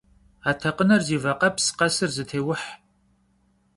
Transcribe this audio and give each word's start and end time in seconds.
Atekhıner 0.49 1.01
zi 1.07 1.17
vakheps, 1.23 1.65
khesır 1.77 2.09
zıtêuh. 2.15 2.63